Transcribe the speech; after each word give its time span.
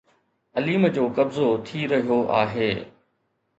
عليم 0.57 0.87
جو 0.95 1.05
قبضو 1.19 1.45
ٿي 1.69 1.85
رهيو 1.93 2.19
آهي 2.41 2.73